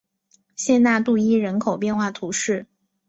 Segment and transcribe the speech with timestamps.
[0.55, 2.65] 谢讷杜伊人口变化图示